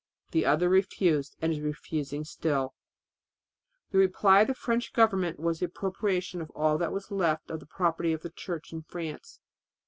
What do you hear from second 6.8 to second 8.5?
was left of the property of the